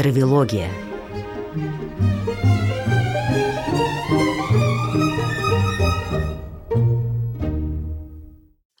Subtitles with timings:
[0.00, 0.70] Травилогия.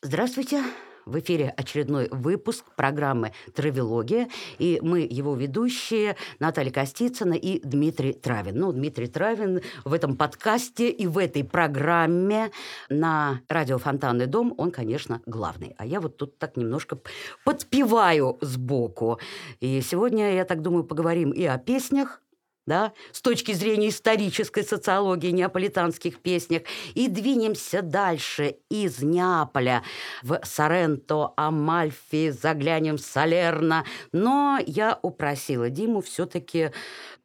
[0.00, 0.62] Здравствуйте!
[1.10, 8.56] В эфире очередной выпуск программы «Травилогия», и мы его ведущие Наталья Костицына и Дмитрий Травин.
[8.56, 12.52] Ну, Дмитрий Травин в этом подкасте и в этой программе
[12.88, 15.74] на радио «Фонтанный дом», он, конечно, главный.
[15.78, 16.96] А я вот тут так немножко
[17.44, 19.18] подпеваю сбоку.
[19.58, 22.22] И сегодня, я так думаю, поговорим и о песнях,
[22.70, 26.62] да, с точки зрения исторической социологии неаполитанских песнях,
[26.94, 29.82] и двинемся дальше из Неаполя
[30.22, 33.84] в Соренто, Амальфи, заглянем в Салерно.
[34.12, 36.70] Но я упросила Диму все-таки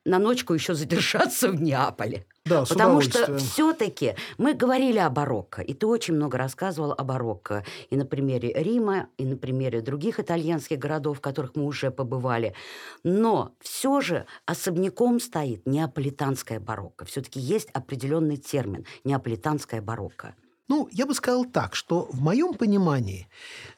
[0.05, 2.25] на ночку еще задержаться в Неаполе.
[2.45, 7.03] Да, с Потому что все-таки мы говорили о барокко, и ты очень много рассказывал о
[7.03, 7.65] барокко.
[7.89, 12.53] И на примере Рима, и на примере других итальянских городов, в которых мы уже побывали.
[13.03, 17.05] Но все же особняком стоит неаполитанская барокко.
[17.05, 20.35] Все-таки есть определенный термин– неаполитанская барокко.
[20.67, 23.27] Ну, я бы сказал так, что в моем понимании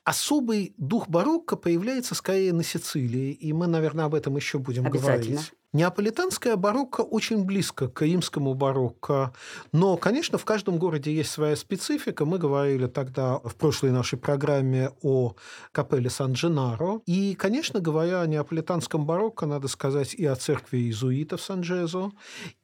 [0.04, 5.54] особый дух барокко появляется скорее на Сицилии, и мы, наверное, об этом еще будем говорить.
[5.78, 9.32] Неаполитанская барокко очень близко к римскому барокко,
[9.72, 12.26] но, конечно, в каждом городе есть своя специфика.
[12.26, 15.36] Мы говорили тогда в прошлой нашей программе о
[15.72, 17.02] капелле Сан-Дженаро.
[17.06, 22.12] И, конечно, говоря о неаполитанском барокко, надо сказать и о церкви иезуитов Сан-Джезо,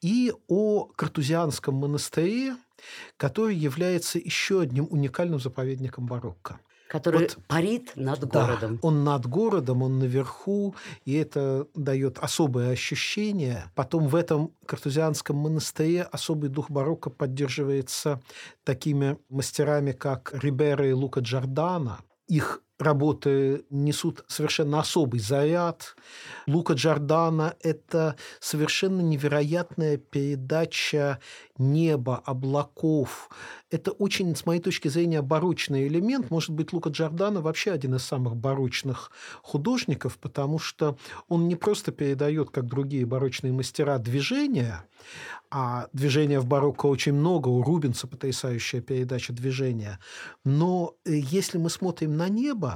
[0.02, 2.56] и о картузианском монастыре,
[3.18, 6.60] который является еще одним уникальным заповедником барокко
[6.94, 8.80] который вот, парит над да, городом.
[8.84, 13.64] Он над городом, он наверху, и это дает особое ощущение.
[13.74, 18.22] Потом в этом картузианском монастыре особый дух барокко поддерживается
[18.64, 22.02] такими мастерами, как Рибера и Лука Джордана.
[22.28, 25.96] Их работы несут совершенно особый заряд.
[26.48, 31.20] Лука Джордана– это совершенно невероятная передача
[31.58, 33.30] неба, облаков.
[33.70, 36.30] Это очень, с моей точки зрения, барочный элемент.
[36.30, 39.12] Может быть, Лука Джордана вообще один из самых барочных
[39.42, 44.84] художников, потому что он не просто передает, как другие барочные мастера, движения,
[45.56, 50.00] а движения в барокко очень много, у Рубенса потрясающая передача движения.
[50.44, 52.73] Но э, если мы смотрим на небо,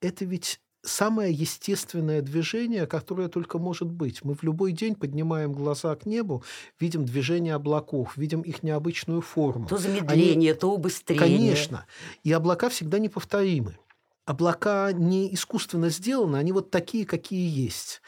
[0.00, 4.24] это ведь самое естественное движение, которое только может быть.
[4.24, 6.42] Мы в любой день поднимаем глаза к небу,
[6.80, 9.66] видим движение облаков, видим их необычную форму.
[9.66, 10.60] То замедление, Они...
[10.60, 11.24] то убыстрение.
[11.26, 11.86] Конечно.
[12.24, 13.76] И облака всегда неповторимы.
[14.24, 18.02] Облака не искусственно сделаны, они вот такие, какие есть.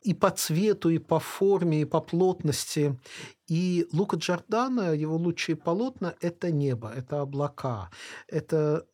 [0.00, 2.98] И по цвету, и по форме, и по плотности.
[3.46, 7.90] И Лука Джордана, его лучшие полотна– это небо, это облака,
[8.26, 8.86] это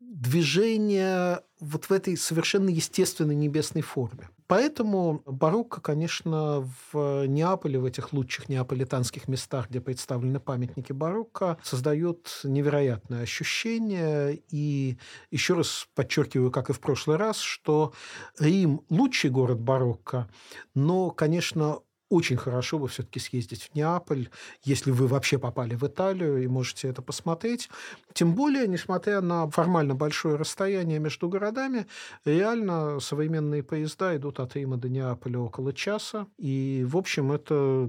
[0.00, 4.28] движение вот в этой совершенно естественной небесной форме.
[4.46, 12.40] Поэтому барокко, конечно, в Неаполе, в этих лучших неаполитанских местах, где представлены памятники барокко, создает
[12.44, 14.40] невероятное ощущение.
[14.50, 14.98] И
[15.32, 17.92] еще раз подчеркиваю, как и в прошлый раз, что
[18.38, 20.28] Рим– лучший город барокко,
[20.74, 24.28] но, конечно, очень хорошо бы все-таки съездить в Неаполь,
[24.62, 27.68] если вы вообще попали в Италию и можете это посмотреть.
[28.12, 31.86] Тем более, несмотря на формально большое расстояние между городами,
[32.24, 36.26] реально современные поезда идут от Рима до Неаполя около часа.
[36.38, 37.88] И, в общем, это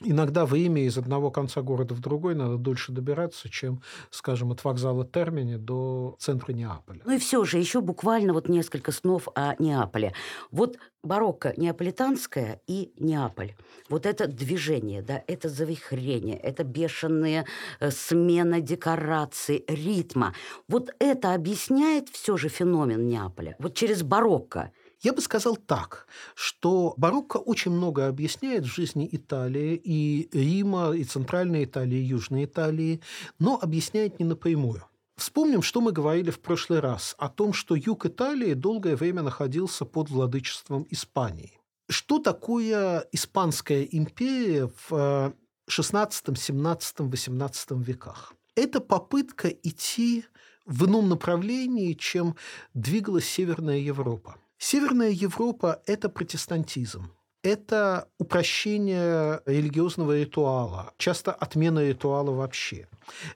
[0.00, 5.04] Иногда время из одного конца города в другой надо дольше добираться, чем, скажем, от вокзала
[5.04, 7.00] Термини до центра Неаполя.
[7.04, 10.14] Ну и все же, еще буквально вот несколько снов о Неаполе.
[10.52, 13.56] Вот барокко неаполитанское и Неаполь.
[13.88, 17.44] Вот это движение, да, это завихрение, это бешеная
[17.80, 20.32] э, смена декораций, ритма.
[20.68, 23.56] Вот это объясняет все же феномен Неаполя.
[23.58, 24.70] Вот через барокко–
[25.00, 31.04] я бы сказал так, что барокко очень много объясняет в жизни Италии, и Рима, и
[31.04, 33.00] Центральной Италии, и Южной Италии,
[33.38, 34.84] но объясняет не напрямую.
[35.16, 39.84] Вспомним, что мы говорили в прошлый раз о том, что юг Италии долгое время находился
[39.84, 41.58] под владычеством Испании.
[41.88, 45.34] Что такое Испанская империя в
[45.68, 48.34] XVI, XVII, XVIII веках?
[48.54, 50.24] Это попытка идти
[50.66, 52.36] в ином направлении, чем
[52.74, 54.36] двигалась Северная Европа.
[54.58, 57.12] Северная Европа– это протестантизм.
[57.44, 62.88] Это упрощение религиозного ритуала, часто отмена ритуала вообще.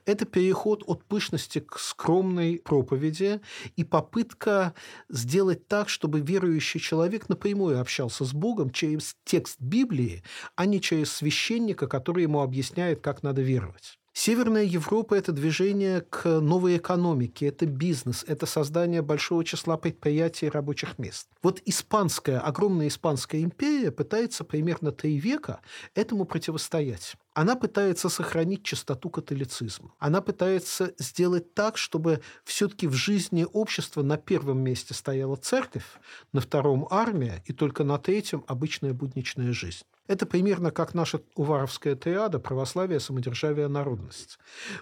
[0.05, 3.39] Это переход от пышности к скромной проповеди
[3.77, 4.73] и попытка
[5.07, 10.23] сделать так, чтобы верующий человек напрямую общался с Богом через текст Библии,
[10.57, 13.97] а не через священника, который ему объясняет, как надо веровать.
[14.15, 20.49] Северная Европа– это движение к новой экономике, это бизнес, это создание большого числа предприятий и
[20.49, 21.27] рабочих мест.
[21.41, 25.61] Вот испанская, огромная испанская империя пытается примерно три века
[25.95, 27.15] этому противостоять.
[27.33, 29.91] Она пытается сохранить чистоту католицизма.
[29.97, 35.85] Она пытается сделать так, чтобы все-таки в жизни общества на первом месте стояла церковь,
[36.31, 39.85] на втором– армия, и только на третьем– обычная будничная жизнь.
[40.07, 44.37] Это примерно как наша уваровская триада православие, самодержавие, народность.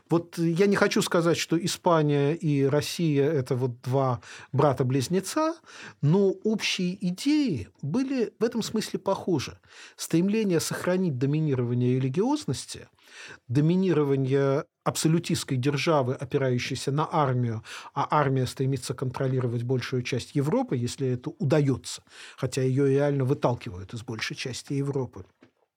[0.10, 4.22] Вот я не хочу сказать, что Испания и Россия– это вот два
[4.52, 5.56] брата-близнеца,
[6.02, 9.60] но общие идеи были в этом смысле похожи.
[9.96, 12.88] Стремление сохранить доминирование религиозности–
[13.48, 17.64] доминирование абсолютистской державы, опирающейся на армию,
[17.94, 22.04] а армия стремится контролировать большую часть Европы, если это удается,
[22.38, 25.26] хотя ее реально выталкивают из большей части Европы.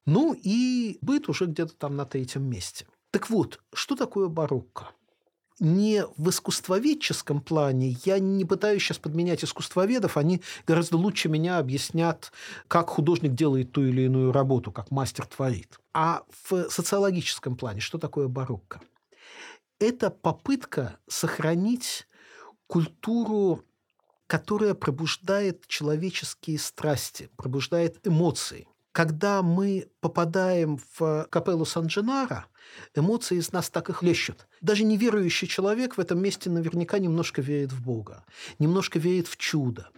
[0.07, 2.87] Ну и быт уже где-то там на третьем месте.
[3.11, 4.91] Так вот, что такое барокко?
[5.61, 7.97] Не в искусствоведческом плане.
[8.05, 10.17] Я не пытаюсь сейчас подменять искусствоведов.
[10.17, 12.33] Они гораздо лучше меня объяснят,
[12.69, 15.79] как художник делает ту или иную работу, как мастер творит.
[15.93, 18.81] А в социологическом плане что такое барокко?
[19.79, 22.07] Это попытка сохранить
[22.67, 23.63] культуру,
[24.27, 28.67] которая пробуждает человеческие страсти, пробуждает эмоции.
[28.95, 32.47] Когда мы попадаем в капеллу Сан-Дженаро,
[32.95, 34.47] эмоции из нас так и хлещут.
[34.61, 38.25] Даже неверующий человек в этом месте наверняка немножко верит в Бога,
[38.61, 39.91] немножко верит в чудо,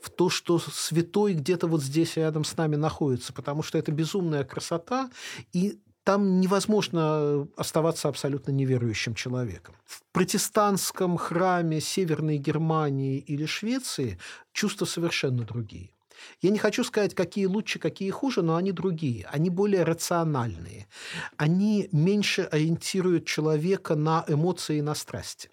[0.00, 4.44] в то, что святой где-то вот здесь рядом с нами находится, потому что это безумная
[4.44, 5.10] красота,
[5.52, 9.74] и там невозможно оставаться абсолютно неверующим человеком.
[9.84, 14.16] В протестантском храме Северной Германии или Швеции
[14.52, 15.90] чувства совершенно другие.
[16.40, 19.26] Я не хочу сказать, какие лучше, какие хуже, но они другие.
[19.26, 20.86] Они более рациональные.
[21.36, 25.50] Они меньше ориентируют человека на эмоции и на страсти.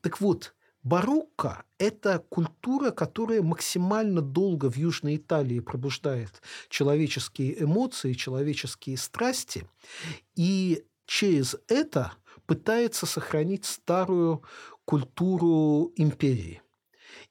[0.00, 8.96] Так вот, Барокко– это культура, которая максимально долго в Южной Италии пробуждает человеческие эмоции, человеческие
[8.96, 9.68] страсти,
[10.36, 12.12] и через это
[12.46, 14.42] пытается сохранить старую
[14.86, 16.62] культуру империи–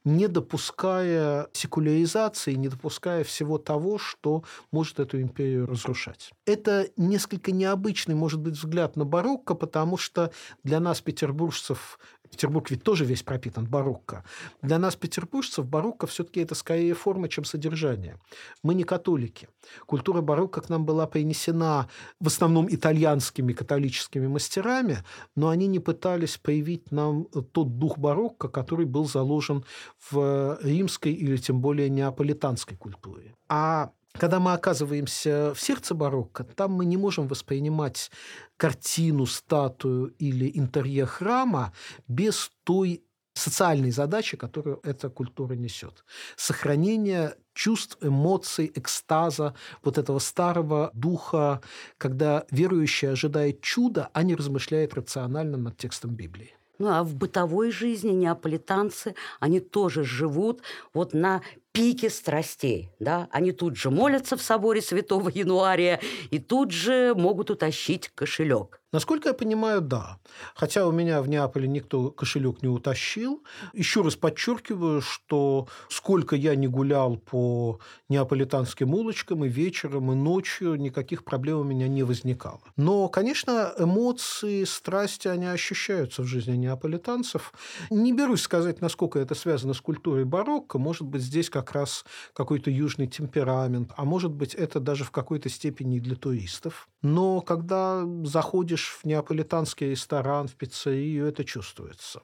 [0.06, 6.32] не допуская секуляризации, не допуская всего того, что может эту империю разрушать.
[6.46, 10.32] Это несколько необычный, может быть, взгляд на барокко, потому что
[10.64, 12.00] для нас, петербуржцев,
[12.30, 14.24] Петербург ведь тоже весь пропитан барокко.
[14.62, 18.18] Для нас, петербуржцев, барокко все-таки это скорее форма, чем содержание.
[18.64, 19.48] Мы не католики.
[19.86, 21.88] Культура барокко к нам была принесена
[22.20, 25.04] в основном итальянскими католическими мастерами,
[25.36, 29.64] но они не пытались проявить нам тот дух барокко, который был заложен
[30.12, 33.36] в римской или тем более неаполитанской культуре.
[33.48, 38.12] А когда мы оказываемся в сердце барокко, там мы не можем воспринимать
[38.58, 41.74] картину, статую или интерьер храма
[42.08, 46.04] без той социальной задачи, которую эта культура несет.
[46.36, 51.62] Сохранение чувств, эмоций, экстаза, вот этого старого духа,
[51.98, 56.54] когда верующий ожидает чуда, а не размышляет рационально над текстом Библии.
[56.80, 60.62] Ну а в бытовой жизни неаполитанцы, они тоже живут
[60.94, 62.92] вот на пике страстей.
[63.00, 63.28] Да?
[63.32, 66.00] Они тут же молятся в соборе Святого Януария
[66.32, 68.80] и тут же могут утащить кошелек.
[68.92, 70.18] Насколько я понимаю, да.
[70.56, 73.44] Хотя у меня в Неаполе никто кошелек не утащил.
[73.72, 77.80] Еще раз подчеркиваю, что сколько я не гулял по
[78.10, 82.62] неаполитанским улочкам и вечером, и ночью, никаких проблем у меня не возникало.
[82.78, 87.54] Но, конечно, эмоции, страсти, они ощущаются в жизни неаполитанцев.
[87.92, 90.80] Не берусь сказать, насколько это связано с культурой барокко.
[90.80, 95.50] Может быть, здесь как раз какой-то южный темперамент, а может быть, это даже в какой-то
[95.50, 96.88] степени для туристов.
[97.02, 102.22] Но когда заходишь в неаполитанский ресторан, в пиццерию, это чувствуется.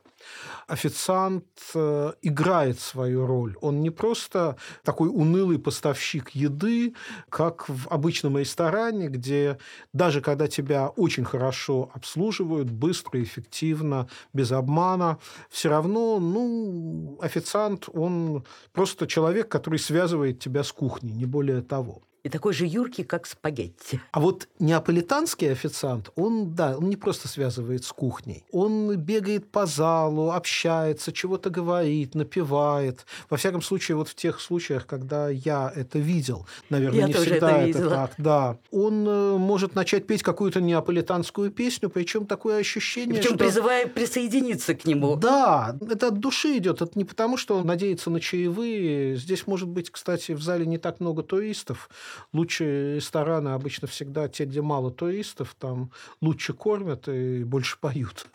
[0.68, 3.56] Официант э, играет свою роль.
[3.62, 6.94] Он не просто такой унылый поставщик еды,
[7.30, 9.58] как в обычном ресторане, где
[9.94, 18.44] даже когда тебя очень хорошо обслуживают, быстро, эффективно, без обмана, все равно ну, официант, он
[18.74, 23.28] просто человек, который связывает тебя с кухней, не более того и такой же юркий, как
[23.28, 24.02] спагетти.
[24.12, 28.44] А вот неаполитанский официант, он, да, он не просто связывает с кухней.
[28.52, 33.06] Он бегает по залу, общается, чего-то говорит, напевает.
[33.30, 37.62] Во всяком случае, вот в тех случаях, когда я это видел, наверное, я не всегда
[37.62, 38.14] это, это так.
[38.18, 38.58] Да.
[38.72, 43.38] Он э, может начать петь какую-то неаполитанскую песню, причем такое ощущение, Причем что...
[43.38, 45.16] призывая присоединиться к нему.
[45.16, 46.82] Да, это от души идет.
[46.82, 49.16] Это не потому, что он надеется на чаевые.
[49.16, 51.88] Здесь может быть, кстати, в зале не так много туристов,
[52.34, 55.92] лучшие рестораны обычно всегда те, где мало туристов, там
[56.22, 58.28] лучше кормят и больше поют.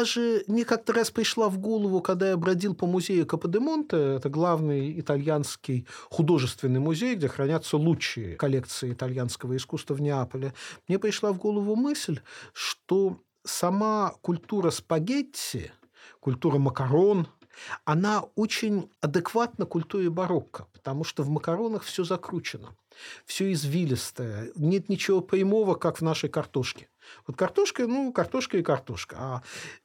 [0.00, 4.98] Даже мне как-то раз пришла в голову, когда я бродил по музею Каподемонте, это главный
[4.98, 10.54] итальянский художественный музей, где хранятся лучшие коллекции итальянского искусства в Неаполе,
[10.88, 12.20] мне пришла в голову мысль,
[12.54, 15.70] что сама культура спагетти,
[16.20, 17.28] культура макарон,
[17.84, 22.74] она очень адекватна культуре барокко, потому что в макаронах все закручено,
[23.26, 26.88] все извилистое, нет ничего прямого, как в нашей картошке.
[27.26, 29.16] Вот картошка, ну, картошка и картошка.
[29.18, 29.42] А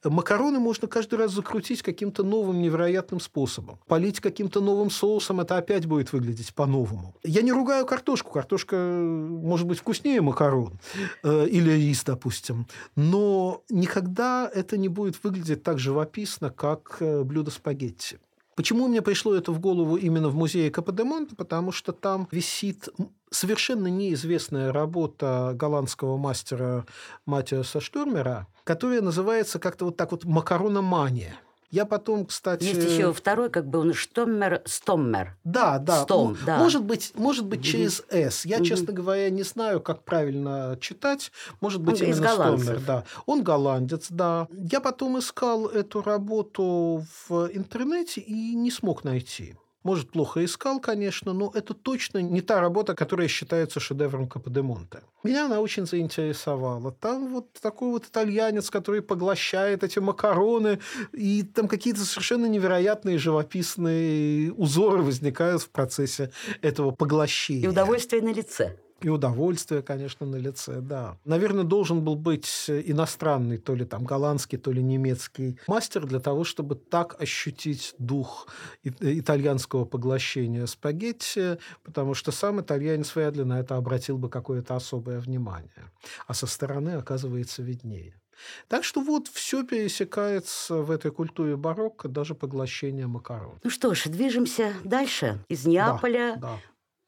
[0.10, 3.80] макароны можно каждый раз закрутить каким-то новым невероятным способом.
[3.88, 7.16] Полить каким-то новым соусом, это опять будет выглядеть по-новому.
[7.24, 8.32] Я не ругаю картошку.
[8.32, 10.80] Картошка может быть вкуснее макарон
[11.24, 12.68] э, или рис, допустим.
[12.96, 18.20] Но никогда это не будет выглядеть так живописно, как э, блюдо спагетти.
[18.56, 21.36] Почему мне пришло это в голову именно в музее Каподемонта?
[21.36, 22.88] Потому что там висит
[23.30, 26.86] совершенно неизвестная работа голландского мастера
[27.26, 31.36] Матиаса Штурмера, которая называется как-то вот так вот «Макарономания».
[31.76, 32.64] Я потом, кстати...
[32.64, 35.36] Есть еще второй, как бы он Штоммер, Стоммер.
[35.44, 36.04] Да, да.
[36.04, 36.58] Стом, да.
[36.58, 38.46] Может быть, может быть через «с».
[38.46, 41.34] Я, честно говоря, не знаю, как правильно читать.
[41.60, 43.04] Может быть, он именно Стоммер, да.
[43.26, 44.48] Он голландец, да.
[44.54, 49.58] Я потом искал эту работу в интернете и не смог найти.
[49.86, 55.04] Может, плохо искал, конечно, но это точно не та работа, которая считается шедевром Каподемонте.
[55.24, 56.92] Меня она очень заинтересовала.
[56.92, 60.80] Там вот такой вот итальянец, который поглощает эти макароны,
[61.14, 66.32] и там какие-то совершенно невероятные живописные узоры возникают в процессе
[66.64, 67.66] этого поглощения.
[67.66, 68.80] И удовольствие на лице.
[69.02, 71.18] И удовольствие, конечно, на лице, да.
[71.26, 76.46] Наверное, должен был быть иностранный, то ли там голландский, то ли немецкий мастер для того,
[76.46, 78.48] чтобы так ощутить дух
[78.84, 85.20] итальянского поглощения спагетти, потому что сам итальянец вряд ли на это обратил бы какое-то особое
[85.20, 85.92] внимание.
[86.26, 88.20] А со стороны, оказывается, виднее.
[88.68, 93.60] Так что вот все пересекается в этой культуре барокко, даже поглощение макарон.
[93.64, 96.60] Ну что ж, движемся дальше из Неаполя да, да.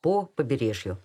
[0.02, 0.98] по побережью.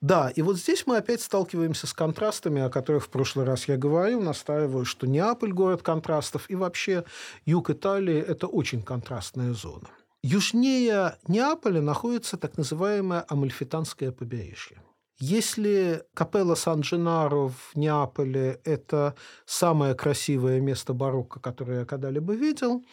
[0.00, 3.76] Да, и вот здесь мы опять сталкиваемся с контрастами, о которых в прошлый раз я
[3.76, 7.04] говорил, настаиваю, что Неаполь– город контрастов, и вообще
[7.44, 9.88] юг Италии– это очень контрастная зона.
[10.22, 14.82] Южнее Неаполя находится так называемое Амальфитанское побережье.
[15.20, 22.84] Если капелла Сан-Дженаро в Неаполе– это самое красивое место барокко, которое я когда-либо видел,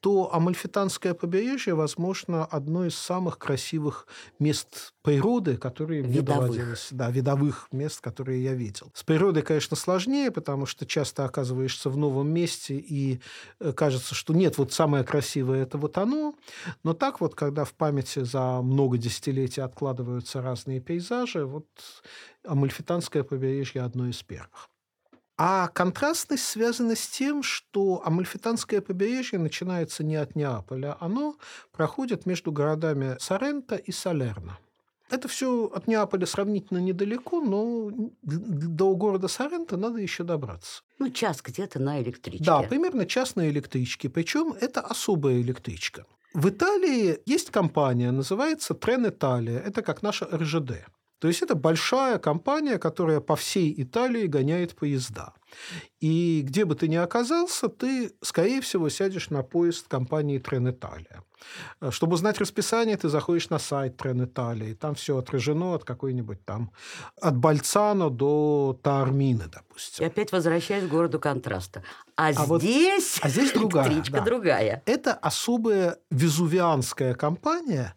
[0.00, 4.06] то Амальфитанское побережье, возможно, одно из самых красивых
[4.38, 6.50] мест природы, которые мне видовых.
[6.50, 8.90] доводилось, да, видовых мест, которые я видел.
[8.94, 13.20] С природой, конечно, сложнее, потому что часто оказываешься в новом месте и
[13.60, 16.34] э, кажется, что нет, вот самое красивое это вот оно,
[16.84, 21.66] но так вот, когда в памяти за много десятилетий откладываются разные пейзажи, вот
[22.44, 24.68] Амальфитанское побережье одно из первых.
[25.40, 31.36] А контрастность связана с тем, что Амальфитанское побережье начинается не от Неаполя, оно
[31.70, 34.58] проходит между городами Соренто и Салерно.
[35.10, 37.90] Это все от Неаполя сравнительно недалеко, но
[38.22, 40.82] до города Соренто надо еще добраться.
[40.98, 42.44] Ну, час где-то на электричке.
[42.44, 44.10] Да, примерно час на электричке.
[44.10, 46.04] Причем это особая электричка.
[46.34, 49.58] В Италии есть компания, называется Трен Италия.
[49.60, 50.84] Это как наша РЖД.
[51.18, 55.34] То есть это большая компания, которая по всей Италии гоняет поезда.
[56.00, 61.22] И где бы ты ни оказался, ты, скорее всего, сядешь на поезд компании Трен Италия.
[61.90, 64.74] Чтобы узнать расписание, ты заходишь на сайт Трен Италии.
[64.74, 66.72] Там все отражено от какой-нибудь там,
[67.20, 70.04] от Бальцано до Таармины, допустим.
[70.04, 71.84] И опять возвращаясь к городу контраста.
[72.16, 74.24] А, А здесь, вот- а здесь другая, электричка да.
[74.24, 74.82] другая.
[74.86, 77.94] Это особая везувианская компания.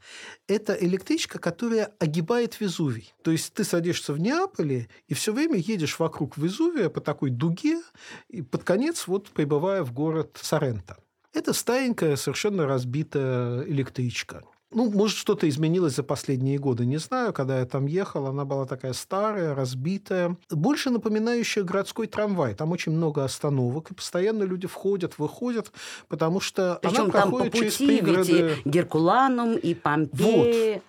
[0.47, 3.13] Это электричка, которая огибает Везувий.
[3.23, 7.81] То есть ты садишься в Неаполе и все время едешь вокруг Везувия по такой дуге,
[8.29, 10.97] и под конец вот прибывая в город Соренто.
[11.33, 14.43] Это старенькая, совершенно разбитая электричка.
[14.73, 17.33] Ну, может, что-то изменилось за последние годы, не знаю.
[17.33, 22.55] Когда я там ехал, она была такая старая, разбитая, больше напоминающая городской трамвай.
[22.55, 25.71] Там очень много остановок, и постоянно люди входят, выходят,
[26.07, 28.55] потому что Причем она там по проходит через пути ведь пригороды.
[28.63, 30.81] и Геркуланум, и Помпеи.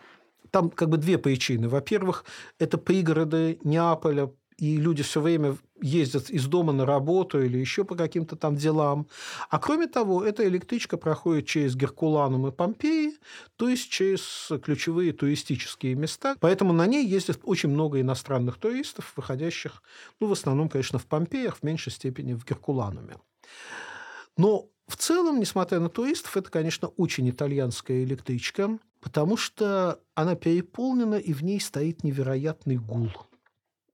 [0.51, 1.69] Там как бы две причины.
[1.69, 2.25] Во-первых,
[2.61, 7.95] это пригороды Неаполя, и люди все время ездят из дома на работу или еще по
[7.95, 9.07] каким-то там делам.
[9.51, 13.15] А кроме того, эта электричка проходит через Геркуланум и Помпеи,
[13.57, 16.37] то есть через ключевые туристические места.
[16.41, 19.83] Поэтому на ней ездит очень много иностранных туристов, выходящих,
[20.21, 23.17] ну, в основном, конечно, в Помпеях, в меньшей степени в Геркулануме.
[24.37, 31.17] Но в целом, несмотря на туристов, это, конечно, очень итальянская электричка, потому что она переполнена,
[31.17, 33.11] и в ней стоит невероятный гул.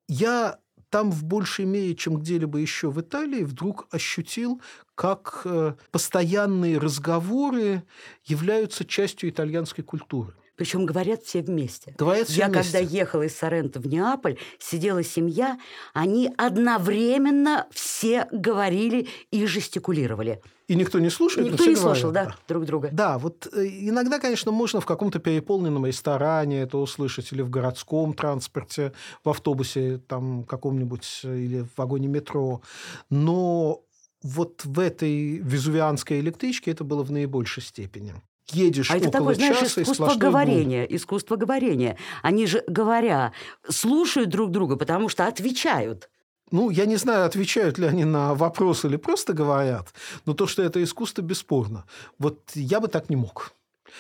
[0.09, 0.59] Я
[0.91, 4.61] там в большей мере, чем где-либо еще в Италии, вдруг ощутил,
[4.95, 7.85] как э, постоянные разговоры
[8.25, 10.35] являются частью итальянской культуры.
[10.59, 11.95] Причем говорят все вместе.
[11.97, 12.73] Говорят все Я вместе.
[12.73, 15.57] когда ехала из Сорента в Неаполь, сидела семья,
[15.95, 20.43] они одновременно все говорили и жестикулировали.
[20.67, 22.91] И никто не слушает, Никто не слушал, да, друг друга.
[22.93, 28.13] Да, вот э, иногда, конечно, можно в каком-то переполненном ресторане это услышать, или в городском
[28.13, 28.93] транспорте,
[29.25, 32.63] в автобусе там каком-нибудь, э, или в вагоне метро.
[33.11, 33.85] Но
[34.23, 38.17] вот в этой везувианской электричке это было в наибольшей степени.
[38.53, 41.99] Едешь А это около такое, знаешь, часа и искусство говорения, искусство говорения.
[42.23, 43.33] Они же, говоря,
[43.69, 46.09] слушают друг друга, потому что отвечают.
[46.51, 49.93] Ну, я не знаю, отвечают ли они на вопрос или просто говорят,
[50.25, 51.85] но то, что это искусство, бесспорно.
[52.19, 53.53] Вот я бы так не мог.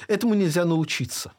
[0.07, 1.33] Этому нельзя научиться.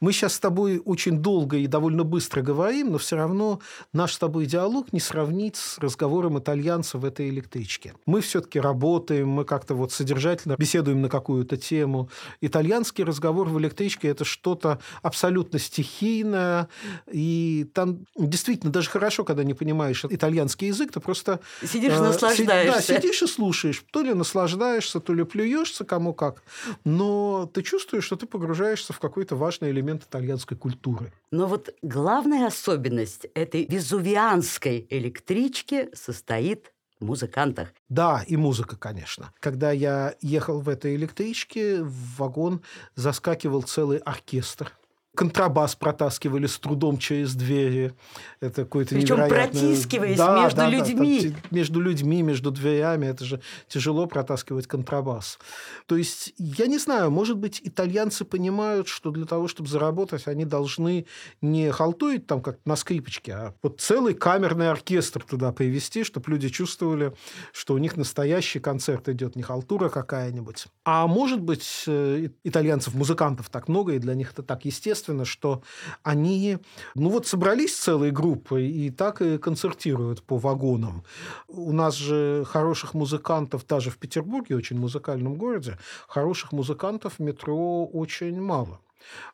[0.00, 3.60] Мы сейчас с тобой очень долго и довольно быстро говорим, но все равно
[3.92, 7.94] наш с тобой диалог не сравнить с разговором итальянцев в этой электричке.
[8.06, 12.08] Мы все-таки работаем, мы как-то вот содержательно беседуем на какую-то тему.
[12.40, 16.68] Итальянский разговор в электричке– это что-то абсолютно стихийное,
[17.10, 21.40] и там действительно даже хорошо, когда не понимаешь итальянский язык, ты просто...
[21.66, 22.82] Сидишь, э, наслаждаешься.
[22.82, 23.84] си- Да, сидишь и слушаешь.
[23.92, 26.42] То ли наслаждаешься, то ли плюешься, кому как.
[26.84, 31.12] Но ты чувствуешь, что ты погружаешься в какой-то важный элемент итальянской культуры.
[31.30, 37.72] Но вот главная особенность этой везувианской электрички состоит музыкантах.
[37.88, 39.32] Да, и музыка, конечно.
[39.40, 42.62] Когда я ехал в этой электричке, в вагон
[42.94, 44.72] заскакивал целый оркестр.
[45.18, 47.92] Контрабас протаскивали с трудом через двери.
[48.38, 49.62] Это какое-то Причем невероятное...
[49.62, 51.20] протискиваясь между людьми.
[51.20, 53.06] там те- между людьми, между дверями.
[53.06, 55.40] Это же тяжело протаскивать контрабас.
[55.86, 60.44] То есть, я не знаю, может быть, итальянцы понимают, что для того, чтобы заработать, они
[60.44, 61.04] должны
[61.42, 66.48] не халтурить там как на скрипочке, а вот целый камерный оркестр туда привести, чтобы люди
[66.48, 67.12] чувствовали,
[67.52, 70.66] что у них настоящий концерт идет, не халтура какая-нибудь.
[70.84, 75.62] А может быть, э, итальянцев, музыкантов так много, и для них это так естественно, что
[76.02, 76.58] они,
[76.94, 81.04] ну вот собрались целой группой и так и концертируют по вагонам.
[81.48, 87.86] У нас же хороших музыкантов, даже в Петербурге, очень музыкальном городе, хороших музыкантов в метро
[87.86, 88.80] очень мало.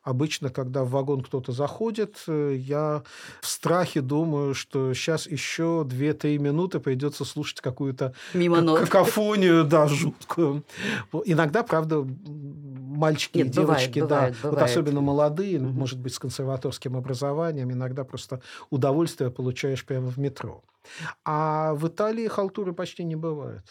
[0.03, 3.03] Обычно, когда в вагон кто-то заходит, э, я
[3.41, 8.15] в страхе думаю, что сейчас еще 2-3 минуты придется слушать какую-то
[8.85, 10.65] какофонию, да, жуткую.
[11.25, 14.71] Иногда, правда, мальчики Нет, и бывает, девочки, бывает, да, вот бывает.
[14.71, 15.79] особенно молодые, Мгм.
[15.79, 20.63] может быть, с консерваторским образованием, иногда просто удовольствие получаешь прямо в метро.
[21.25, 23.65] А в Италии халтуры почти не бывает.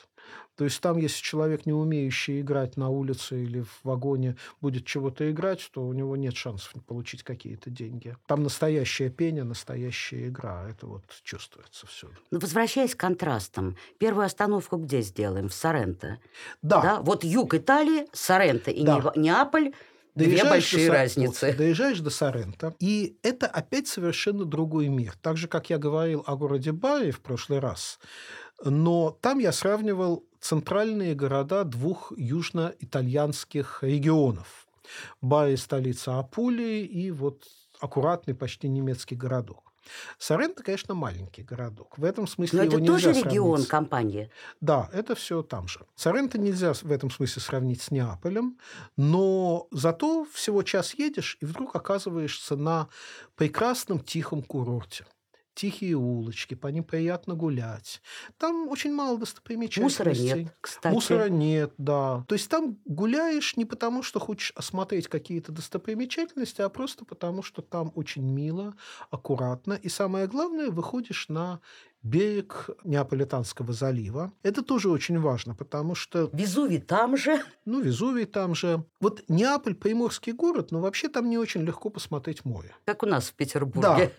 [0.55, 5.29] То есть там, если человек, не умеющий играть на улице или в вагоне, будет чего-то
[5.31, 8.15] играть, то у него нет шансов получить какие-то деньги.
[8.27, 10.67] Там настоящее пение, настоящая игра.
[10.69, 12.13] Это вот чувствуется всюду.
[12.31, 15.49] Ну, Возвращаясь к контрастам, первую остановку где сделаем?
[15.49, 16.19] В Соренто.
[16.61, 17.01] Да, Да?
[17.01, 19.11] Вот юг Италии, Соренто и Да.
[19.15, 19.73] Неаполь
[20.15, 21.47] Две Доезжаешь большие до разницы.
[21.47, 25.15] вот, доезжаешь до Сорента, и это опять совершенно другой мир.
[25.23, 27.99] Так же, как я говорил о городе Бари в прошлый раз,
[28.63, 34.67] но там я сравнивал центральные города двух южно-итальянских регионов.
[35.21, 37.47] Бари– столица Апулии, и вот
[37.79, 39.71] аккуратный почти немецкий городок.
[40.17, 41.97] Соренто, конечно, маленький городок.
[41.97, 43.67] В этом смысле Но его это тоже нельзя регион сравнить.
[43.69, 44.31] компании.
[44.61, 45.81] Да, это все там же.
[45.95, 48.57] Соренто нельзя в этом смысле сравнить с Неаполем,
[48.97, 52.87] но зато всего час едешь, и вдруг оказываешься на
[53.35, 55.05] прекрасном тихом курорте.
[55.53, 58.01] Тихие улочки, по ним приятно гулять.
[58.37, 60.05] Там очень мало достопримечательностей.
[60.05, 60.93] Мусора нет, кстати.
[60.93, 62.25] Мусора нет, да.
[62.27, 67.61] То есть там гуляешь не потому, что хочешь осмотреть какие-то достопримечательности, а просто потому, что
[67.61, 68.75] там очень мило,
[69.11, 69.73] аккуратно.
[69.73, 71.59] И самое главное, выходишь на
[72.03, 74.33] берег Неаполитанского залива.
[74.43, 77.41] Это тоже очень важно, потому что, Везувий там же.
[77.65, 78.83] ну, Везувий там же.
[78.99, 82.75] Вот Неаполь– приморский город, но вообще там не очень легко посмотреть море.
[82.85, 84.11] Как у нас в Петербурге.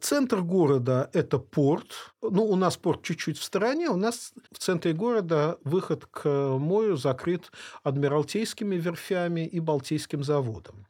[0.00, 2.14] Центр города– это порт.
[2.22, 3.88] Ну, у нас порт чуть-чуть в стороне.
[3.90, 10.86] У нас в центре города выход к морю закрыт Адмиралтейскими верфями и Балтийским заводом.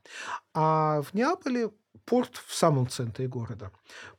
[0.55, 1.71] А в Неаполе
[2.05, 3.71] порт в самом центре города.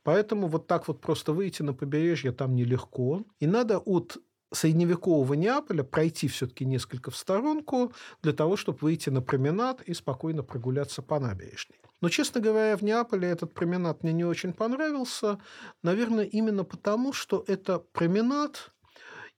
[0.02, 3.22] Поэтому вот так вот просто выйти на побережье там нелегко.
[3.40, 4.18] И надо от
[4.52, 10.42] средневекового Неаполя пройти все-таки несколько в сторонку для того, чтобы выйти на променад и спокойно
[10.42, 11.78] прогуляться по набережной.
[12.00, 15.38] Но, честно говоря, в Неаполе этот променад мне не очень понравился.
[15.82, 18.72] Наверное, именно потому, что это променад,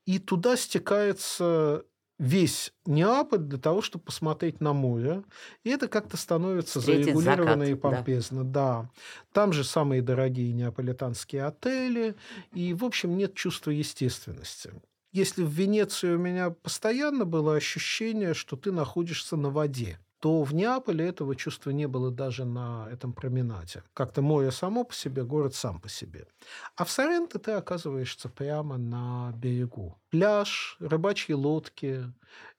[0.07, 1.85] и туда стекается
[2.19, 5.25] весь Неаполь для того, чтобы посмотреть на море.
[5.65, 7.77] И это как-то становится Встретить зарегулировано закат, и да.
[7.77, 8.45] помпезно.
[8.45, 8.91] Да.
[9.33, 12.15] Там же самые дорогие неаполитанские отели.
[12.53, 14.73] И, в общем, нет чувства естественности.
[15.15, 20.53] Если в Венеции у меня постоянно было ощущение, что ты находишься на воде, то в
[20.53, 23.85] Неаполе этого чувства не было даже на этом променаде.
[23.93, 26.27] Как-то море само по себе, город сам по себе.
[26.75, 29.97] А в Соренто ты оказываешься прямо на берегу.
[30.11, 32.13] Пляж, рыбачьи лодки.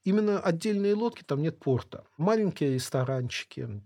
[0.06, 2.06] Именно отдельные лодки, там нет порта.
[2.18, 3.82] Маленькие ресторанчики,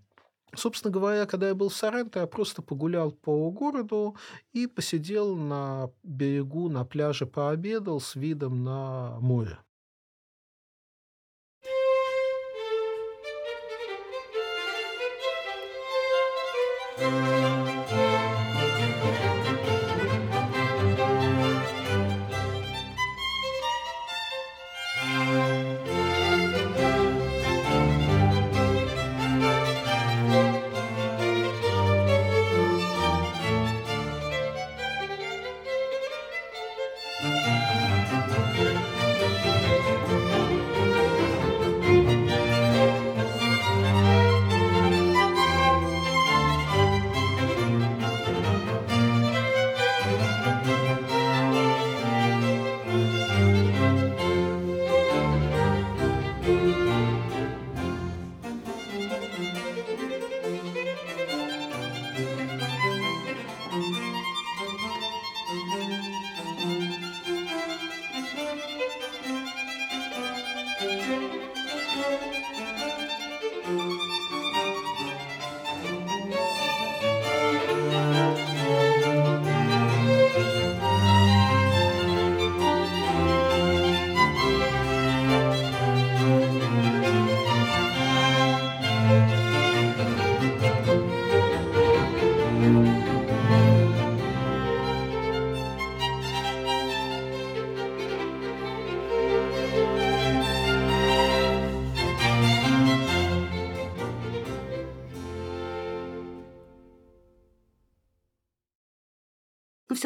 [0.55, 4.15] Собственно говоря, когда я был в Соренто, я просто погулял по городу
[4.51, 9.59] и посидел на берегу, на пляже, пообедал с видом на море.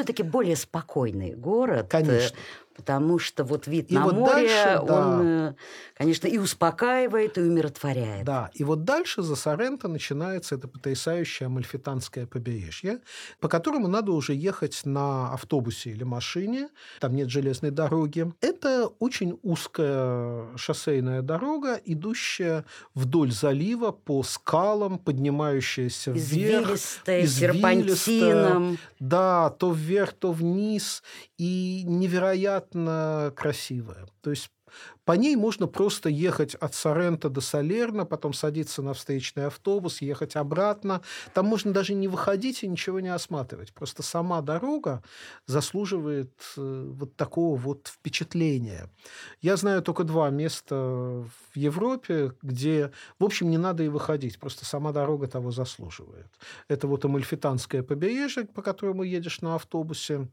[0.04, 1.86] Все-таки более спокойный город.
[1.86, 2.38] Э, Конечно
[2.84, 5.22] потому что вот вид и на вот море, дальше, он, да.
[5.24, 5.54] Э,
[5.96, 8.26] конечно, и успокаивает, и умиротворяет.
[8.26, 13.00] Да, и вот дальше за Соренто начинается это потрясающее Амальфитанское побережье,
[13.40, 16.68] по которому надо уже ехать на автобусе или машине,
[17.00, 18.32] там нет железной дороги.
[18.42, 22.66] Это очень узкая шоссейная дорога, идущая
[22.96, 26.74] вдоль залива по скалам, поднимающаяся вверх.
[26.74, 28.78] Извилистая, серпантином.
[29.00, 31.02] Да, то вверх, то вниз.
[31.38, 34.08] И невероятно невероятно красивая.
[34.22, 34.50] То есть
[35.06, 40.36] по ней можно просто ехать от Сорента до Салерна, потом садиться на встречный автобус, ехать
[40.36, 41.02] обратно.
[41.36, 43.72] Там можно даже не выходить и ничего не осматривать.
[43.72, 45.04] Просто сама дорога
[45.46, 48.90] заслуживает э, вот такого вот впечатления.
[49.42, 54.40] Я знаю только два места в Европе, где, в общем, не надо и выходить.
[54.40, 56.28] Просто сама дорога того заслуживает.
[56.68, 60.30] Это вот Амальфитанское побережье, по которому едешь на автобусе,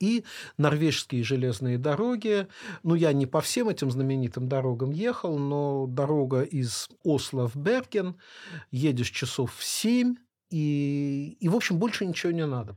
[0.00, 0.24] и
[0.58, 2.48] норвежские железные дороги.
[2.82, 8.16] Ну, я не по всем этим знаменитым дорогам ехал, но дорога из Осло в Берген,
[8.70, 10.16] едешь часов в семь,
[10.50, 12.76] и, и в общем, больше ничего не надо.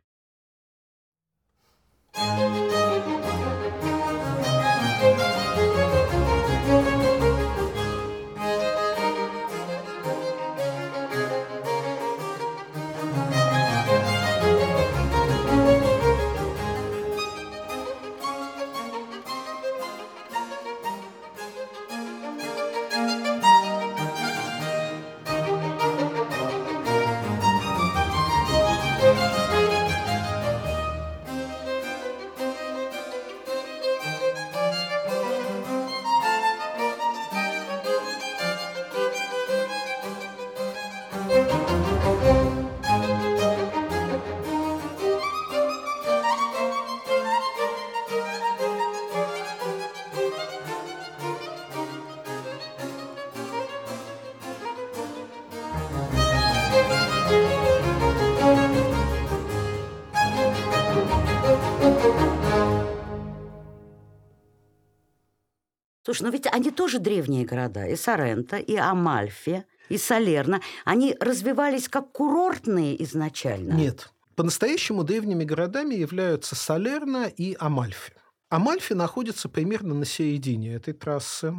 [66.17, 67.85] Слушай, но ведь они тоже древние города.
[67.85, 70.61] И Соренто, и Амальфи, и Салерно.
[70.85, 73.73] Они развивались как курортные изначально?
[73.73, 74.11] Нет.
[74.35, 78.13] По-настоящему древними городами являются Салерно и Амальфи.
[78.49, 81.53] Амальфи находится примерно на середине этой трассы.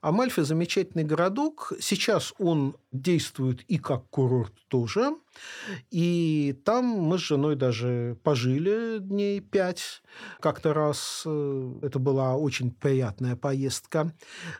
[0.00, 1.72] Амальфи– замечательный городок.
[1.80, 5.16] Сейчас он действует и как курорт тоже.
[5.90, 10.02] И там мы с женой даже пожили дней пять.
[10.40, 14.14] Как-то раз э, это была очень приятная поездка.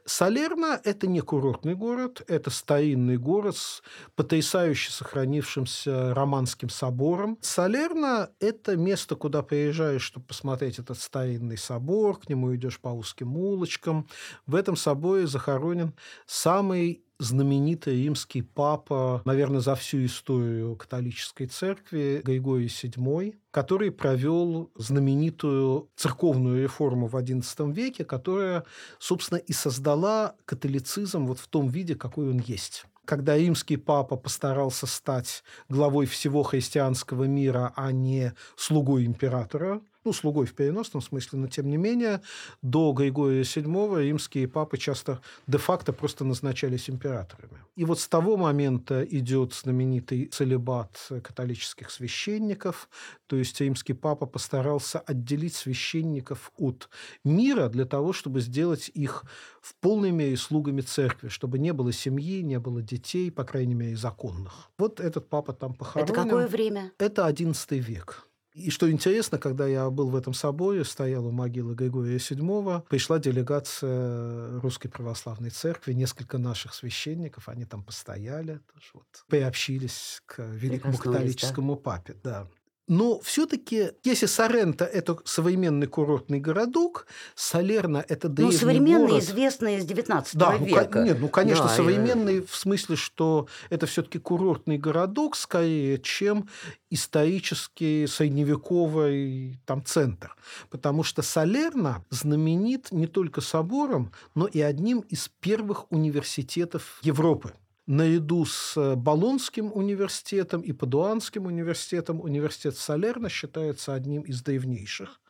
[0.07, 3.83] Салерно– это не курортный город, это старинный город с
[4.17, 7.39] потрясающе сохранившимся романским собором.
[7.43, 13.37] Салерно– это место, куда приезжаешь, чтобы посмотреть этот старинный собор, к нему идешь по узким
[13.37, 14.09] улочкам.
[14.47, 15.95] В этом соборе захоронен
[16.27, 25.89] самый знаменитый римский папа, наверное, за всю историю католической церкви Григорий VII, который провел знаменитую
[25.97, 28.65] церковную реформу в XI веке, которая,
[28.99, 32.85] собственно, и создала католицизм вот в том виде, какой он есть.
[33.05, 40.47] Когда римский папа постарался стать главой всего христианского мира, а не слугой императора, ну, слугой
[40.47, 42.21] в переносном смысле, но тем не менее,
[42.63, 47.59] до Григория VII римские папы часто де-факто просто назначались императорами.
[47.77, 52.89] И вот с того момента идет знаменитый целебат католических священников,
[53.27, 56.89] то есть римский папа постарался отделить священников от
[57.25, 59.25] мира для того, чтобы сделать их
[59.61, 63.97] в полной мере слугами церкви, чтобы не было семьи, не было детей, по крайней мере,
[63.97, 64.71] законных.
[64.79, 66.13] Вот этот папа там похоронен.
[66.13, 66.93] Это какое время?
[66.99, 68.27] Это XI век.
[68.55, 73.19] И что интересно, когда я был в этом соборе, стоял у могилы Григория VII, пришла
[73.19, 80.99] делегация Русской Православной Церкви, несколько наших священников, они там постояли, тоже вот, приобщились к великому
[80.99, 81.81] католическому да?
[81.81, 82.17] папе.
[82.23, 82.49] Да.
[82.89, 89.23] Но все-таки, если Соренто– это современный курортный городок, Салерно– это ну, древний Ну, современный, город.
[89.23, 90.99] известный из 19 да, века.
[90.99, 92.41] Ну, нет, ну, конечно, да, современный и...
[92.41, 96.49] в смысле, что это все-таки курортный городок скорее, чем
[96.91, 100.35] исторический средневековый там, центр.
[100.69, 107.53] Потому что Салерно знаменит не только собором, но и одним из первых университетов Европы
[107.87, 115.21] наряду с э, Болонским университетом и Падуанским университетом университет Салерно считается одним из древнейших.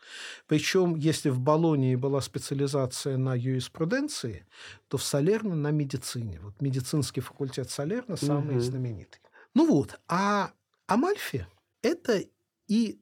[0.47, 4.47] Причем, если в Болонии была специализация на юриспруденции,
[4.89, 6.41] то в Салерно на медицине.
[6.41, 8.61] Вот медицинский факультет Салерно самый угу.
[8.61, 9.21] знаменитый.
[9.55, 10.53] Ну вот, а
[10.87, 11.47] Амальфи–
[11.83, 12.23] это
[12.69, 12.99] и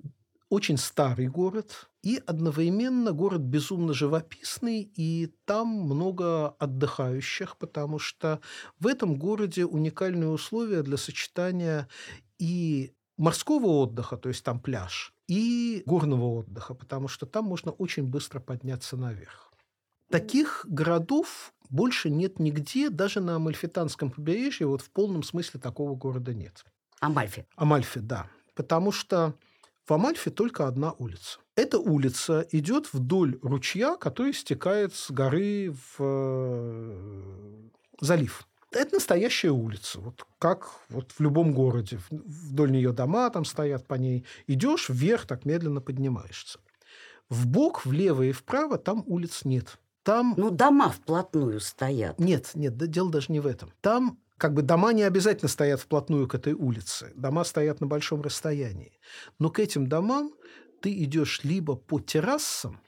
[0.48, 8.40] очень старый город, и одновременно город безумно живописный, и там много отдыхающих, потому что
[8.78, 11.88] в этом городе уникальные условия для сочетания
[12.38, 18.04] и морского отдыха, то есть там пляж, и горного отдыха, потому что там можно очень
[18.04, 19.52] быстро подняться наверх.
[20.08, 26.34] Таких городов больше нет нигде, даже на Амальфитанском побережье, вот в полном смысле такого города
[26.34, 26.64] нет.
[27.00, 27.46] Амальфи.
[27.56, 28.26] Амальфи, да.
[28.54, 29.34] Потому что
[29.86, 31.38] в Амальфе только одна улица.
[31.60, 37.68] Эта улица идет вдоль ручья, который стекает с горы в э,
[38.00, 38.48] залив.
[38.72, 42.00] Это настоящая улица, вот как вот в любом городе.
[42.08, 44.24] Вдоль нее дома там стоят по ней.
[44.46, 46.60] Идешь вверх, так медленно поднимаешься.
[47.28, 49.76] В бок, влево и вправо там улиц нет.
[50.02, 50.32] Там...
[50.38, 52.18] Ну, дома вплотную стоят.
[52.18, 53.70] Нет, нет, да, дело даже не в этом.
[53.82, 57.12] Там как бы дома не обязательно стоят вплотную к этой улице.
[57.16, 58.98] Дома стоят на большом расстоянии.
[59.38, 60.32] Но к этим домам
[60.80, 62.80] ты идешь либо по террасам,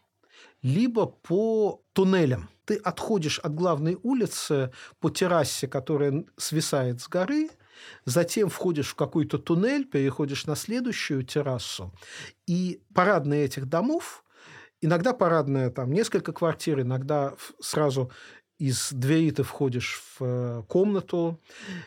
[0.63, 2.49] либо по туннелям.
[2.65, 7.51] Ты отходишь от главной улицы по террасе, которая свисает с горы,
[8.05, 11.93] затем входишь в какой-то туннель, переходишь на следующую террасу,
[12.47, 14.25] и парадные этих домов
[14.85, 18.11] Иногда парадная там несколько квартир, иногда сразу
[18.59, 21.41] из двери ты входишь в э, комнату.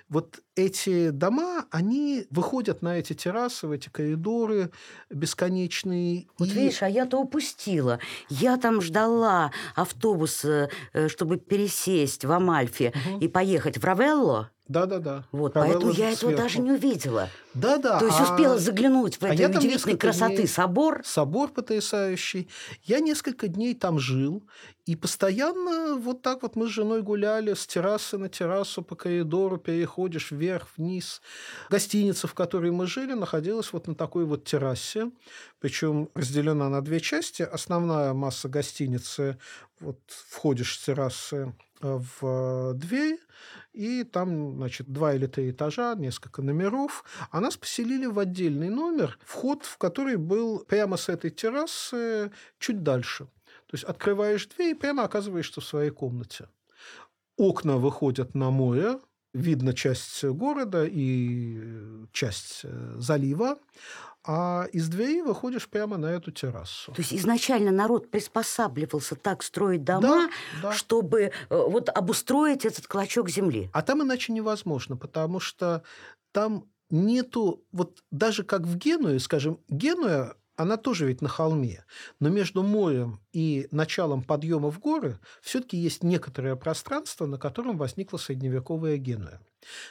[0.10, 4.72] Вот эти дома, они выходят на эти террасы, в эти коридоры
[5.10, 6.28] бесконечные.
[6.38, 6.52] Вот и...
[6.52, 8.00] видишь, а я-то упустила.
[8.30, 10.70] Я там ждала автобус, э,
[11.08, 13.20] чтобы пересесть в Амальфи угу.
[13.20, 14.52] и поехать в Равелло.
[14.68, 15.24] Да, да, да.
[15.32, 16.16] Вот, поэтому я сверху.
[16.16, 17.30] этого даже не увидела.
[17.54, 18.00] Да, да.
[18.00, 18.24] То есть а...
[18.24, 20.48] успела заглянуть в а этот удивительной красоты дней...
[20.48, 21.02] собор.
[21.06, 22.50] Собор потрясающий.
[22.84, 24.44] Я несколько дней там жил,
[24.88, 29.58] и постоянно вот так вот мы с женой гуляли с террасы на террасу по коридору,
[29.58, 31.22] переходишь вверх, вниз.
[31.70, 35.12] Гостиница, в которой мы жили, находилась вот на такой вот террасе,
[35.60, 37.44] причем разделена на две части.
[37.44, 39.38] Основная масса гостиницы,
[39.80, 43.20] вот входишь с террасы в дверь,
[43.74, 47.04] и там, значит, два или три этажа, несколько номеров.
[47.32, 52.84] А нас поселили в отдельный номер, вход в который был прямо с этой террасы чуть
[52.84, 53.26] дальше.
[53.68, 56.48] То есть открываешь дверь и прямо оказываешься в своей комнате.
[57.38, 59.00] Окна выходят на море,
[59.36, 61.62] видно часть города и
[62.12, 63.58] часть э, залива,
[64.24, 66.92] а из двери выходишь прямо на эту террасу.
[66.94, 70.30] То есть изначально народ приспосабливался так строить дома, да,
[70.64, 70.72] да.
[70.72, 73.70] чтобы э, вот обустроить этот клочок земли.
[73.74, 75.84] А там иначе невозможно, потому что
[76.32, 81.84] там нету, вот даже как в Генуе, скажем, Генуя она тоже ведь на холме.
[82.20, 88.18] Но между морем и началом подъема в горы все-таки есть некоторое пространство, на котором возникла
[88.18, 89.42] средневековая Генуя.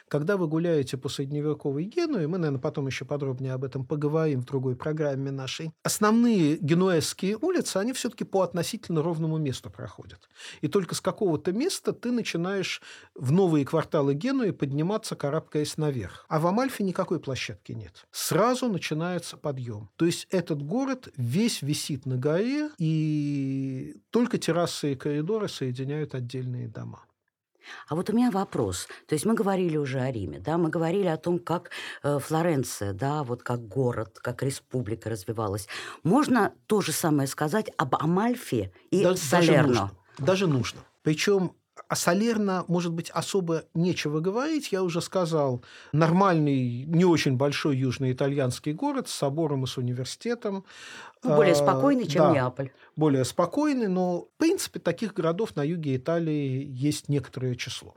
[0.09, 4.45] Когда вы гуляете по средневековой Генуе, мы, наверное, потом еще подробнее об этом поговорим в
[4.45, 10.29] другой программе нашей, основные генуэзские улицы, они все-таки по относительно ровному месту проходят.
[10.61, 12.83] И только с какого-то места ты начинаешь
[13.14, 16.25] в новые кварталы Генуи подниматься, карабкаясь наверх.
[16.29, 18.07] А в Амальфе никакой площадки нет.
[18.11, 19.91] Сразу начинается подъем.
[19.97, 26.68] То есть этот город весь висит на горе, и только террасы и коридоры соединяют отдельные
[26.68, 27.05] дома.
[27.89, 28.87] А вот у меня вопрос.
[29.07, 31.71] То есть мы говорили уже о Риме, да, мы говорили о том, как
[32.03, 35.69] э, Флоренция, да, вот как город, как республика развивалась.
[36.03, 39.53] Можно то же самое сказать об Амальфе и да, Салерно?
[39.55, 39.91] Даже нужно.
[40.19, 40.81] Даже нужно.
[41.03, 41.53] Причем
[41.89, 44.72] о Салерно, может быть, особо нечего говорить.
[44.72, 50.64] Я уже сказал, нормальный, не очень большой южноитальянский город с собором и с университетом.
[51.22, 52.72] Ну, более а, спокойный, чем да, Неаполь.
[52.97, 57.95] Более спокойный, но, в принципе, таких городов на юге Италии есть некоторое число.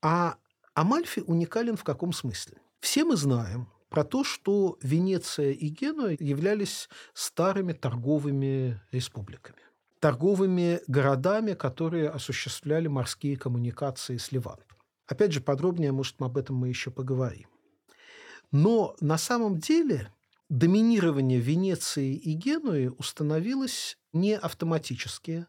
[0.00, 0.36] А
[0.74, 2.58] Амальфи уникален в каком смысле?
[2.80, 9.58] Все мы знаем, про то, что Венеция и Генуя являлись старыми торговыми республиками
[10.02, 14.76] торговыми городами, которые осуществляли морские коммуникации с Ливантом.
[15.06, 17.46] Опять же, подробнее, может, об этом мы еще поговорим.
[18.50, 20.12] Но на самом деле
[20.48, 25.46] доминирование Венеции и Генуи установилось не автоматически.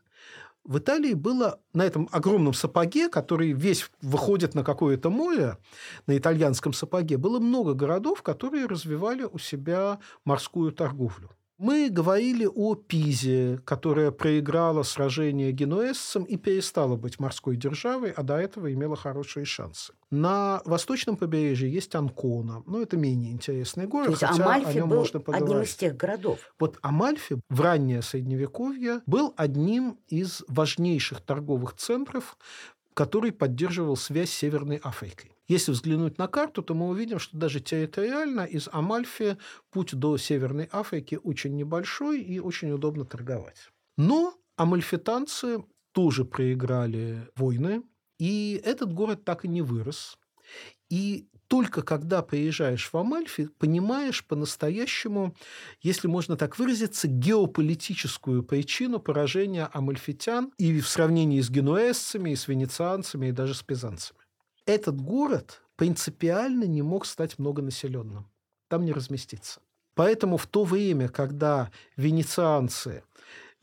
[0.64, 5.58] В Италии было на этом огромном сапоге, который весь выходит на какое-то море,
[6.06, 11.32] на итальянском сапоге, было много городов, которые развивали у себя морскую торговлю.
[11.64, 18.36] Мы говорили о Пизе, которая проиграла сражение генуэзцам и перестала быть морской державой, а до
[18.36, 19.93] этого имела хорошие шансы.
[20.11, 24.74] На восточном побережье есть Анкона, но это менее интересный город, То есть хотя Амальфи о
[24.74, 25.49] нем был можно поговорить.
[25.49, 26.53] одним из тех городов.
[26.59, 32.38] Вот Амальфи в раннее Средневековье был одним из важнейших торговых центров,
[32.93, 35.32] который поддерживал связь с Северной Африкой.
[35.48, 39.38] Если взглянуть на карту, то мы увидим, что даже территориально из Амальфи
[39.72, 43.70] путь до Северной Африки очень небольшой и очень удобно торговать.
[43.98, 47.84] Но амальфитанцы тоже проиграли войны,
[48.20, 50.18] и этот город так и не вырос.
[50.89, 55.36] И только когда приезжаешь в Амальфи, понимаешь по-настоящему,
[55.82, 62.48] если можно так выразиться, геополитическую причину поражения амальфитян и в сравнении с генуэзцами, и с
[62.48, 64.22] венецианцами, и даже с пизанцами
[64.66, 68.30] этот город принципиально не мог стать многонаселенным.
[68.68, 69.59] Там не разместиться.
[69.95, 73.03] Поэтому в то время, когда венецианцы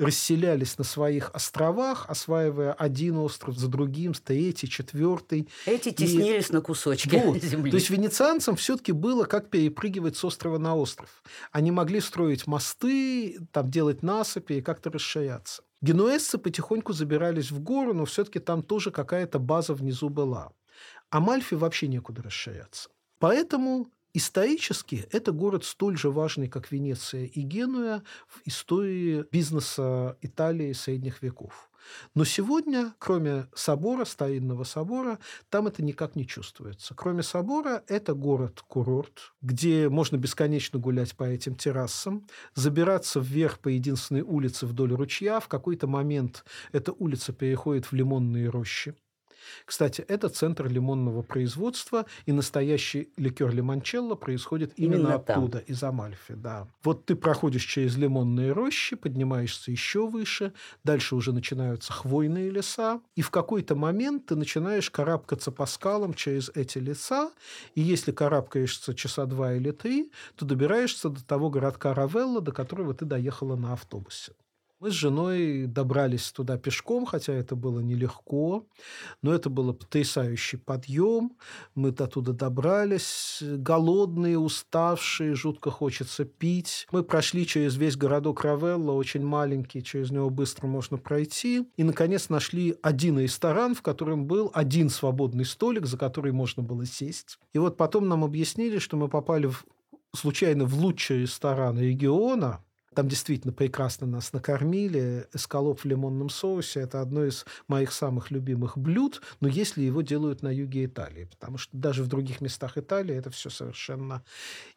[0.01, 5.49] расселялись на своих островах, осваивая один остров за другим, третий, четвертый.
[5.67, 6.53] Эти теснились и...
[6.55, 7.37] на кусочки вот.
[7.43, 7.71] земли.
[7.71, 11.23] То есть венецианцам все-таки было как перепрыгивать с острова на остров.
[11.53, 15.63] Они могли строить мосты, там делать насыпи и как-то расширяться.
[15.83, 20.53] Генуэзцы потихоньку забирались в гору, но все-таки там тоже какая-то база внизу была.
[21.11, 22.89] Амальфи вообще некуда расширяться.
[23.19, 30.73] Поэтому исторически это город столь же важный, как Венеция и Генуя в истории бизнеса Италии
[30.73, 31.71] средних веков.
[32.15, 36.95] Но сегодня, кроме собора, старинного собора, там это никак не чувствуется.
[36.95, 44.23] Кроме собора, это город-курорт, где можно бесконечно гулять по этим террасам, забираться вверх по единственной
[44.23, 45.41] улице вдоль ручья.
[45.41, 48.95] В какой-то момент эта улица переходит в лимонные рощи.
[49.65, 55.67] Кстати, это центр лимонного производства, и настоящий ликер лимончелло происходит именно, именно оттуда, там.
[55.67, 56.35] из Амальфи.
[56.35, 56.69] Да.
[56.83, 60.53] Вот ты проходишь через лимонные рощи, поднимаешься еще выше,
[60.85, 66.51] дальше уже начинаются хвойные леса, и в какой-то момент ты начинаешь карабкаться по скалам через
[66.55, 67.31] эти леса,
[67.75, 72.95] и если карабкаешься часа два или три, то добираешься до того городка Равелла, до которого
[72.95, 74.33] ты доехала на автобусе.
[74.81, 78.67] Мы с женой добрались туда пешком, хотя это было нелегко,
[79.21, 81.33] но это был потрясающий подъем.
[81.75, 86.87] Мы оттуда добрались, голодные, уставшие, жутко хочется пить.
[86.93, 91.69] Мы прошли через весь городок Равелла, очень маленький, через него быстро можно пройти.
[91.77, 96.87] И, наконец, нашли один ресторан, в котором был один свободный столик, за который можно было
[96.87, 97.39] сесть.
[97.53, 99.67] И вот потом нам объяснили, что мы попали в,
[100.17, 102.65] случайно в лучший ресторан региона,
[102.95, 105.29] Там действительно прекрасно нас накормили.
[105.33, 110.43] Эскалоп в лимонном соусе– это одно из моих самых любимых блюд, но если его делают
[110.43, 114.25] на юге Италии, потому что даже в других местах Италии это все совершенно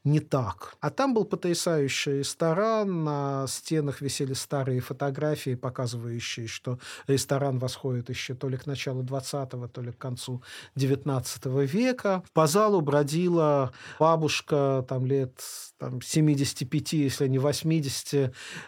[0.03, 0.75] не так.
[0.79, 8.35] А там был потрясающий ресторан, на стенах висели старые фотографии, показывающие, что ресторан восходит еще
[8.35, 10.43] то ли к началу 20-го, то ли к концу
[10.75, 12.23] 19 века.
[12.33, 15.41] По залу бродила бабушка там лет
[15.79, 18.12] там, 75, если не 80,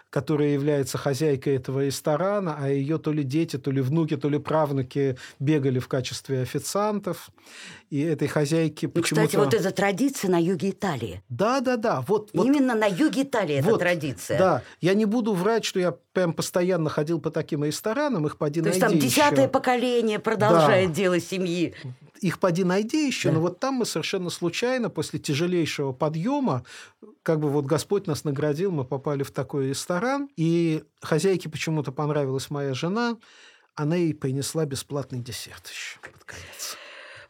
[0.10, 4.40] которая является хозяйкой этого ресторана, а ее то ли дети, то ли внуки, то ли
[4.40, 7.30] правнуки бегали в качестве официантов.
[7.90, 9.28] И этой хозяйки ну, почему-то...
[9.28, 11.22] Кстати, вот эта традиция на юге Италии.
[11.30, 12.04] Да, да, да.
[12.08, 14.40] Вот, Именно вот, на юге Италии вот, эта традиция.
[14.40, 14.62] Да.
[14.82, 18.70] Я не буду врать, что я прям постоянно ходил по таким ресторанам, их поди То
[18.70, 19.50] есть там десятое еще.
[19.50, 20.96] поколение продолжает да.
[20.96, 21.74] дело семьи
[22.22, 23.36] их поди найди еще, да.
[23.36, 26.64] но вот там мы совершенно случайно, после тяжелейшего подъема,
[27.24, 32.50] как бы вот Господь нас наградил, мы попали в такой ресторан, и хозяйке почему-то понравилась
[32.50, 33.18] моя жена,
[33.76, 36.78] она ей принесла бесплатный десерт еще под конец.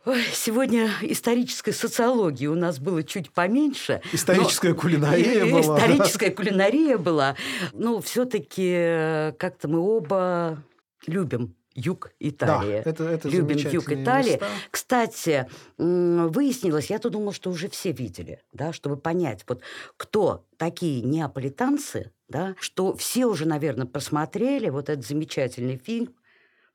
[0.06, 4.02] Ой, сегодня исторической социологии у нас было чуть поменьше.
[4.14, 5.62] Историческая кулинария была.
[5.62, 7.36] Историческая кулинария была.
[7.74, 10.64] Но все-таки э, как-то мы оба
[11.08, 12.84] любим юг Италии.
[12.84, 14.34] Да, это, это Любим юг Италии.
[14.34, 14.48] Места.
[14.70, 19.62] Кстати, выяснилось, я-то думала, что уже все видели, да, чтобы понять, вот
[19.98, 26.14] кто такие неаполитанцы, да, что все уже, наверное, посмотрели вот этот замечательный фильм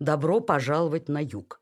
[0.01, 1.60] «Добро пожаловать на юг».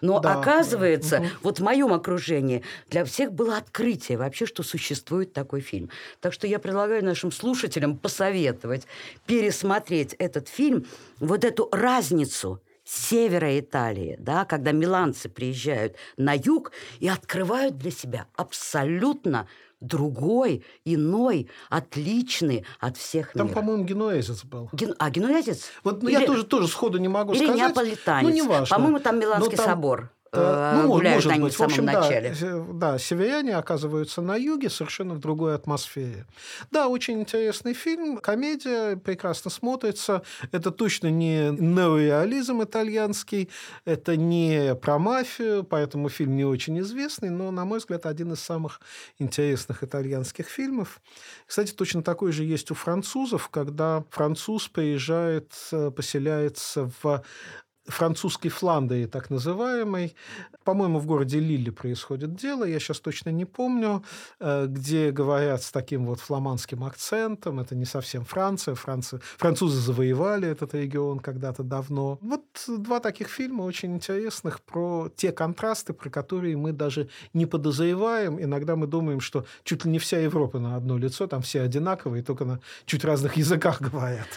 [0.00, 1.26] Но да, оказывается, да.
[1.42, 5.90] вот в моем окружении для всех было открытие вообще, что существует такой фильм.
[6.20, 8.86] Так что я предлагаю нашим слушателям посоветовать
[9.26, 10.86] пересмотреть этот фильм,
[11.18, 18.26] вот эту разницу севера Италии, да, когда миланцы приезжают на юг и открывают для себя
[18.36, 19.46] абсолютно
[19.80, 23.56] другой, иной, отличный от всех Там, мира.
[23.56, 24.68] по-моему, генуэзец был.
[24.72, 24.94] Ген...
[24.98, 25.70] А, генуэзец?
[25.82, 26.20] Вот ну, или...
[26.20, 27.56] я тоже, тоже сходу не могу или сказать.
[27.56, 28.28] Или неаполитанец.
[28.28, 28.76] Ну, неважно.
[28.76, 29.66] По-моему, там Миланский там...
[29.66, 30.12] собор.
[30.32, 31.54] Э, ну, гуляют может быть.
[31.54, 32.34] в, в общем, начале.
[32.40, 36.26] Да, да, северяне оказываются на юге совершенно в другой атмосфере.
[36.70, 40.22] Да, очень интересный фильм, комедия, прекрасно смотрится.
[40.52, 43.48] Это точно не неореализм итальянский,
[43.84, 48.40] это не про мафию, поэтому фильм не очень известный, но, на мой взгляд, один из
[48.40, 48.80] самых
[49.18, 51.00] интересных итальянских фильмов.
[51.46, 57.24] Кстати, точно такой же есть у французов, когда француз приезжает, э, поселяется в
[57.86, 60.14] французской Фландрии, так называемой.
[60.64, 64.04] По-моему, в городе Лилле происходит дело, я сейчас точно не помню,
[64.38, 67.60] э, где говорят с таким вот фламандским акцентом.
[67.60, 68.74] Это не совсем Франция.
[68.74, 69.20] Франция.
[69.38, 72.18] Французы завоевали этот регион когда-то давно.
[72.20, 78.40] Вот два таких фильма очень интересных про те контрасты, про которые мы даже не подозреваем.
[78.40, 82.22] Иногда мы думаем, что чуть ли не вся Европа на одно лицо, там все одинаковые,
[82.22, 84.28] только на чуть разных языках говорят.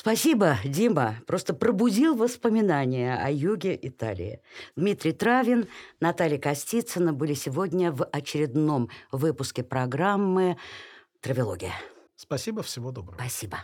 [0.00, 1.16] Спасибо, Дима.
[1.26, 4.40] Просто пробудил воспоминания о юге Италии.
[4.74, 5.68] Дмитрий Травин,
[6.00, 10.56] Наталья Костицына были сегодня в очередном выпуске программы
[11.20, 11.74] «Травелогия».
[12.16, 13.18] Спасибо, всего доброго.
[13.18, 13.58] Спасибо.